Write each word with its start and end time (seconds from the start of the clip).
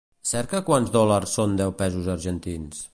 Cerca 0.29 0.61
quants 0.69 0.89
dòlars 0.97 1.37
són 1.39 1.55
deu 1.63 1.77
pesos 1.83 2.13
argentins. 2.19 2.87